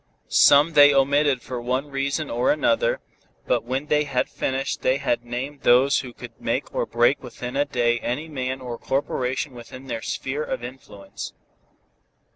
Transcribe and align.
Some 0.29 0.73
they 0.73 0.95
omitted 0.95 1.43
for 1.43 1.61
one 1.61 1.91
reason 1.91 2.31
or 2.31 2.51
another, 2.51 3.01
but 3.45 3.65
when 3.65 3.85
they 3.85 4.05
had 4.05 4.29
finished 4.29 4.81
they 4.81 4.97
had 4.97 5.23
named 5.23 5.61
those 5.61 5.99
who 5.99 6.11
could 6.11 6.41
make 6.41 6.73
or 6.73 6.87
break 6.87 7.21
within 7.21 7.55
a 7.55 7.65
day 7.65 7.99
any 7.99 8.27
man 8.27 8.61
or 8.61 8.79
corporation 8.79 9.53
within 9.53 9.85
their 9.85 10.01
sphere 10.01 10.41
of 10.43 10.63
influence. 10.63 11.33